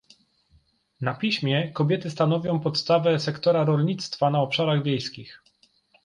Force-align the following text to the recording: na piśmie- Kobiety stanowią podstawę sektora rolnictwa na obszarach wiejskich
na 1.01 1.13
piśmie- 1.13 1.67
Kobiety 1.73 2.09
stanowią 2.09 2.59
podstawę 2.59 3.19
sektora 3.19 3.63
rolnictwa 3.65 4.29
na 4.29 4.41
obszarach 4.41 4.83
wiejskich 4.83 5.41